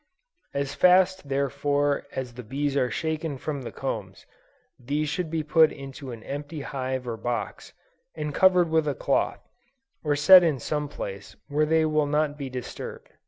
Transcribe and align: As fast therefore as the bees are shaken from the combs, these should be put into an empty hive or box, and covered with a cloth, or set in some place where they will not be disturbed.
As 0.55 0.73
fast 0.73 1.29
therefore 1.29 2.07
as 2.11 2.33
the 2.33 2.41
bees 2.41 2.75
are 2.75 2.89
shaken 2.89 3.37
from 3.37 3.61
the 3.61 3.71
combs, 3.71 4.25
these 4.79 5.07
should 5.07 5.29
be 5.29 5.43
put 5.43 5.71
into 5.71 6.11
an 6.11 6.23
empty 6.23 6.61
hive 6.61 7.07
or 7.07 7.17
box, 7.17 7.73
and 8.15 8.33
covered 8.33 8.71
with 8.71 8.87
a 8.87 8.95
cloth, 8.95 9.47
or 10.03 10.15
set 10.15 10.41
in 10.41 10.57
some 10.57 10.89
place 10.89 11.35
where 11.49 11.67
they 11.67 11.85
will 11.85 12.07
not 12.07 12.35
be 12.35 12.49
disturbed. 12.49 13.09